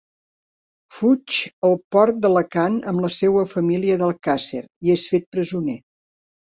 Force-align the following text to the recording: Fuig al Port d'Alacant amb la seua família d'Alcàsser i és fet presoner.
Fuig 0.99 1.35
al 1.69 1.77
Port 1.97 2.19
d'Alacant 2.25 2.81
amb 2.95 3.05
la 3.07 3.13
seua 3.19 3.47
família 3.55 4.01
d'Alcàsser 4.03 4.67
i 4.67 4.99
és 4.99 5.09
fet 5.17 5.33
presoner. 5.37 5.83